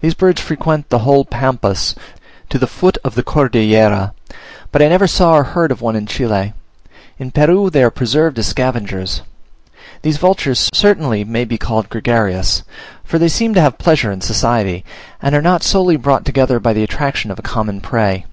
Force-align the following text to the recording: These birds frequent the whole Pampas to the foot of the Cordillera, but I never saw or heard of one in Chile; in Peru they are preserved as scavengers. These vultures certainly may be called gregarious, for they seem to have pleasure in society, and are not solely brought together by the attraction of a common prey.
These 0.00 0.14
birds 0.14 0.40
frequent 0.40 0.88
the 0.88 1.06
whole 1.06 1.24
Pampas 1.24 1.94
to 2.48 2.58
the 2.58 2.66
foot 2.66 2.98
of 3.04 3.14
the 3.14 3.22
Cordillera, 3.22 4.12
but 4.72 4.82
I 4.82 4.88
never 4.88 5.06
saw 5.06 5.34
or 5.36 5.44
heard 5.44 5.70
of 5.70 5.80
one 5.80 5.94
in 5.94 6.04
Chile; 6.06 6.52
in 7.16 7.30
Peru 7.30 7.70
they 7.70 7.84
are 7.84 7.92
preserved 7.92 8.40
as 8.40 8.48
scavengers. 8.48 9.22
These 10.02 10.16
vultures 10.16 10.68
certainly 10.74 11.22
may 11.22 11.44
be 11.44 11.58
called 11.58 11.90
gregarious, 11.90 12.64
for 13.04 13.20
they 13.20 13.28
seem 13.28 13.54
to 13.54 13.60
have 13.60 13.78
pleasure 13.78 14.10
in 14.10 14.20
society, 14.20 14.84
and 15.22 15.32
are 15.32 15.40
not 15.40 15.62
solely 15.62 15.94
brought 15.96 16.24
together 16.24 16.58
by 16.58 16.72
the 16.72 16.82
attraction 16.82 17.30
of 17.30 17.38
a 17.38 17.42
common 17.42 17.80
prey. 17.80 18.24